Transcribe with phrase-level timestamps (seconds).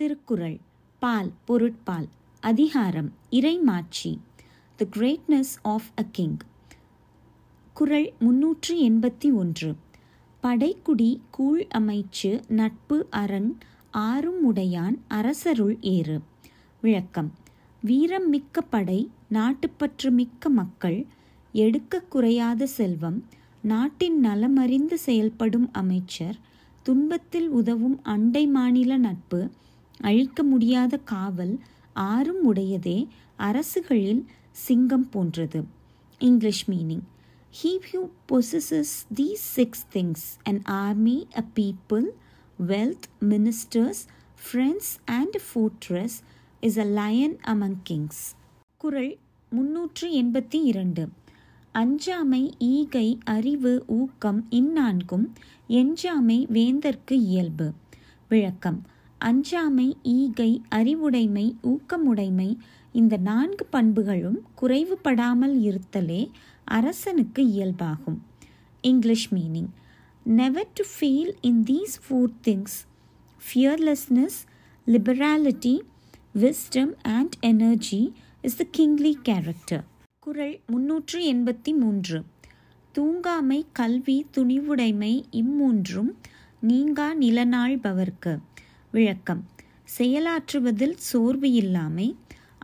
[0.00, 0.58] திருக்குறள்
[0.98, 2.08] பால் பொருட்பால்
[2.40, 4.18] அதிகாரம் இறைமாட்சி
[4.76, 6.36] the greatness of a king
[7.72, 9.76] குறள் முன்னூற்றி எண்பத்தி ஒன்று.
[10.42, 13.58] படைக்குடி கூழ் அமைச்சு நட்பு அரண்
[13.90, 16.20] ஆறும் உடையான் அரசருள் ஏறு.
[16.80, 17.32] விளக்கம்.
[17.82, 21.06] வீரம் மிக்க படை நாட்டுப்பற்று மிக்க மக்கள்
[21.52, 23.24] எடுக்க குறையாத செல்வம்
[23.62, 26.38] நாட்டின் நலமறிந்து செயல்படும் அமைச்சர்
[26.82, 29.50] துன்பத்தில் உதவும் அண்டை மாநில நட்பு
[30.00, 31.58] அழிக்க முடியாத காவல்
[31.92, 33.06] ஆறும் உடையதே
[33.36, 35.64] அரசுகளில் சிங்கம் போன்றது.
[36.18, 37.00] English meaning
[37.62, 38.84] He who possesses
[39.14, 42.04] these six things an army, a people,
[42.66, 43.94] wealth, ministers,
[44.52, 46.08] friends, and a fortress
[46.62, 48.34] is a lion among kings.
[48.76, 49.18] குறள்
[49.50, 51.08] முன்னூற்று எண்பத்தி இரண்டு.
[51.74, 55.26] அஞ்சாமை ஈகை அறிவு ஊக்கம் இந்நான்கும்
[55.68, 57.72] எஞ்சாமை வேந்தற்கு இயல்பு.
[58.28, 58.86] விளக்கம்.
[59.24, 62.56] அஞ்சாமை ஈகை அறிவுடைமை ஊக்கமுடைமை
[62.92, 66.30] இந்த நான்கு பண்புகளும் குறைவுபடாமல் இருத்தலே
[66.64, 68.18] அரசனுக்கு இயல்பாகும்.
[68.80, 69.70] English meaning
[70.24, 72.76] never to feel in these four things
[73.42, 74.38] fearlessness
[74.86, 75.80] liberality
[76.34, 79.84] wisdom and energy is the kingly character
[80.18, 82.24] குரல் முன்னூற்று எண்பத்தி மூன்று.
[82.98, 86.10] தூங்காமை கல்வி துணிவுடைமை இம்மூன்றும்
[86.60, 88.32] நீங்கா நிலநாள்பவர்க்கு.
[88.92, 89.42] விளக்கம்.
[89.98, 92.08] செயலாற்றுவதில் சோர்வு இல்லாமை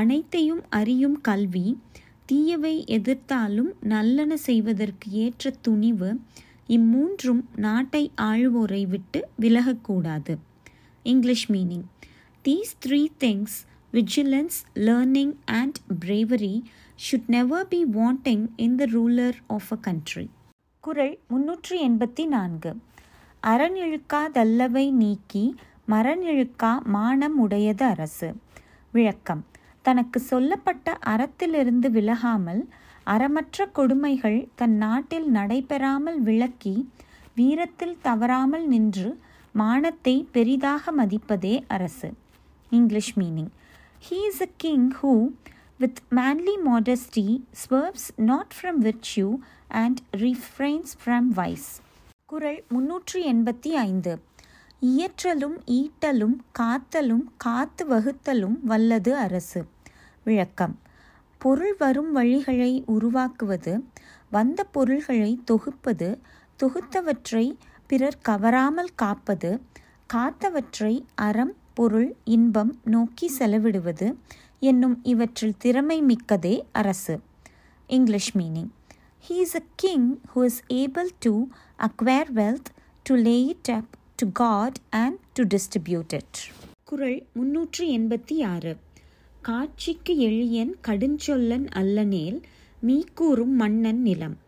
[0.00, 1.66] அனைத்தையும் அறியும் கல்வி
[2.26, 6.10] தீயவை எதிர்த்தாலும் நல்லன செய்வதற்கு ஏற்ற துணிவு
[6.68, 10.34] இம்மூன்றும் நாட்டை ஆழ்வோரை விட்டு விலகக்கூடாது.
[11.02, 11.86] English meaning.
[12.44, 13.56] These three things
[13.92, 16.54] vigilance learning and bravery
[17.04, 20.26] should never be wanting in the ruler of a country
[20.84, 22.70] குரல் முன்னூற்றி எண்பத்தி நான்கு.
[23.42, 25.44] அறநிழுக்காதல்லவை நீக்கி
[25.92, 28.28] மரநிழுக்கா மானம் உடையது அரசு.
[28.92, 29.42] விளக்கம்.
[29.82, 32.62] தனக்கு சொல்லப்பட்ட அறத்திலிருந்து விலகாமல்
[33.06, 36.74] அறமற்ற கொடுமைகள் தன் நாட்டில் நடைபெறாமல் விளக்கி
[37.34, 39.10] வீரத்தில் தவறாமல் நின்று
[39.54, 42.08] மானத்தை பெரிதாக மதிப்பதே அரசு.
[42.70, 43.50] English meaning.
[44.06, 45.12] He is a king who
[45.82, 47.26] with manly modesty
[47.62, 49.28] swerves not from virtue
[49.82, 51.68] and refrains from vice
[52.26, 54.12] குரல் முன்னூற்றி எண்பத்தி ஐந்து.
[54.82, 59.66] இயற்றலும் ஈட்டலும் காத்தலும் காத்து வகுத்தலும் வல்லது அரசு.
[60.24, 60.78] விளக்கம்.
[61.38, 63.84] பொருள் வரும் வழிகளை உருவாக்குவது
[64.30, 66.18] வந்த பொருள்களை தொகுப்பது
[66.62, 67.56] தொகுத்தவற்றை
[67.86, 69.60] பிறர் கவராமல் காப்பது
[70.14, 74.16] காத்தவற்றை அறம் பொருள் இன்பம் நோக்கி செலவிடுவது
[74.60, 77.20] என்னும் இவற்றில் திறமை மிக்கதே அரசு.
[77.86, 78.70] English meaning.
[79.28, 81.44] He is a king who is able to
[81.78, 82.70] acquire wealth
[83.02, 86.38] to lay it up to guard and to distribute it
[86.84, 88.76] குரல் முன்னூற்றி எண்பத்தி ஆறு.
[89.42, 92.42] காட்சிக்கு எளியன் கடுஞ்சொல்லன் அல்லனேல்
[92.86, 94.38] மீக்கூறும் மன்னன் நிலம்.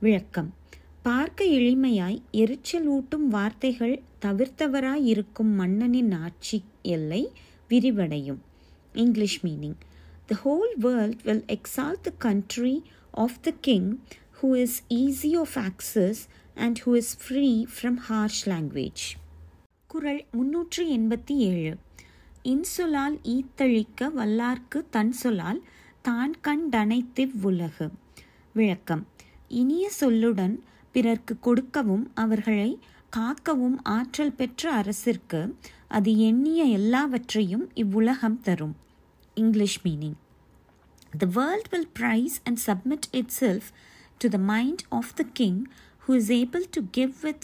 [0.00, 0.54] விளக்கம்.
[1.02, 7.32] பார்க்க எளிமையாய் எரிச்சல் ஊட்டும் வார்த்தைகள் தவிர்த்தவராய் இருக்கும் மன்னனின் ஆட்சி எல்லை
[7.68, 8.40] விரிவடையும்.
[8.92, 9.78] English meaning
[10.26, 13.98] the whole world will exalt the country of the king
[14.42, 16.26] who is easy of access
[16.64, 19.04] and who is free from harsh language
[19.86, 21.72] குரல் முன்னூற்றி எண்பத்தி ஏழு.
[22.52, 25.60] இன்சொலால் ஈத்தழிக்க வல்லார்க்கு தன் சொலால்
[26.06, 27.86] தான் கண்டனைத்திவ் உலகு
[28.52, 29.02] விளக்கம்.
[29.60, 30.54] இனிய சொல்லுடன்
[30.94, 32.70] பிறர்க்கு கொடுக்கவும் அவர்களை
[33.16, 35.40] காக்கவும் ஆற்றல் பெற்ற அரசிற்கு
[35.96, 38.74] அது எண்ணிய எல்லாவற்றையும் இவ்வுலகம் தரும்.
[39.36, 40.18] English meaning.
[41.20, 43.08] The world will praise and submit
[43.40, 43.68] itself
[44.20, 45.60] to the mind of the king
[46.08, 47.42] who is able to give with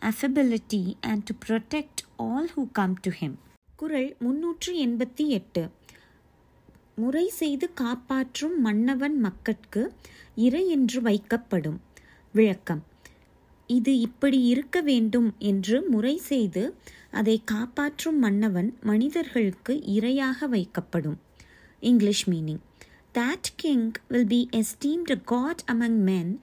[0.00, 3.32] affability and to protect all who come to him.
[3.76, 5.70] குரல் முன்னூற்றி எண்பத்தி எட்டு.
[6.94, 9.92] முறை செய்து காப்பாற்றும் மன்னவன் மக்கட்கு
[10.36, 11.76] இறை என்று வைக்கப்படும்.
[12.32, 12.84] விளக்கம்.
[13.66, 16.74] இது இப்படி இருக்க வேண்டும் என்று முறை செய்து
[17.10, 21.16] அதை காப்பாற்றும் மன்னவன் மனிதர்களுக்கு இரையாக வைக்கப்படும்.
[21.80, 22.60] English meaning.
[23.14, 26.40] That king will be esteemed god among men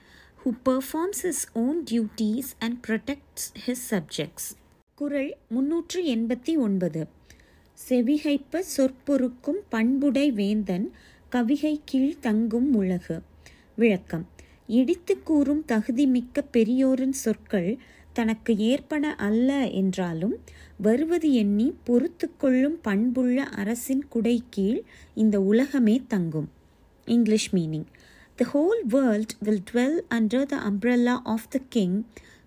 [0.50, 4.58] who performs his own duties and protects his subjects.
[4.96, 7.08] குரல் முன்னூற்று எண்பத்தி ஒன்பது.
[7.90, 10.92] செவிகைப்ப சொற்பொருக்கும் பண்புடை வேந்தன்
[11.32, 13.22] கவிகை கீழ் தங்கும் உலகு.
[13.76, 14.28] விளக்கம்.
[14.68, 17.78] இடித்து கூறும் தகுதிமிக்க பெரியோரின் சொற்கள்
[18.14, 20.38] தனக்கு ஏற்பன அல்ல என்றாலும்
[20.78, 24.82] வருவது எண்ணி பொறுத்து கொள்ளும் பண்புள்ள அரசின் குடை கீழ்
[25.16, 26.50] இந்த உலகமே தங்கும்.
[27.06, 27.86] English meaning.
[28.44, 32.04] The whole world will dwell under the umbrella of the king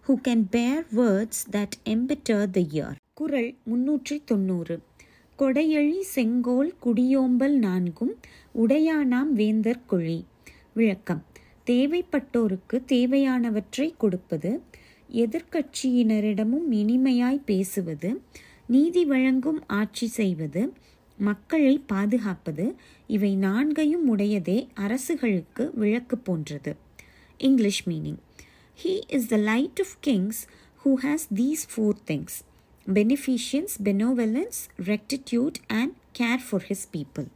[0.06, 2.94] who can bear words that embitter the year.
[3.14, 4.82] குரல் முன்னூற்றி தொண்ணூறு
[5.38, 8.14] கொடையழி செங்கோல் குடியோம்பல் நான்கும்
[8.54, 10.24] உடையானாம் வேந்தர் குழி.
[10.72, 11.24] விளக்கம்.
[11.66, 14.62] தேவைப்பட்டோருக்கு தேவையானவற்றை கொடுப்பது
[15.12, 18.22] எதிர்க்கட்சியினரிடமும் இனிமையாய் பேசுவது
[18.66, 20.72] நீதி வழங்கும் ஆட்சி செய்வது
[21.22, 22.64] மக்களை பாதுகாப்பது
[23.06, 26.72] இவை நான்கையும் உடையதே அரசுகளுக்கு விளக்கு போன்றது
[27.40, 28.20] English meaning
[28.78, 30.40] he is the light of kings
[30.84, 32.38] who has these four things
[32.86, 37.26] beneficence benevolence rectitude and care for his people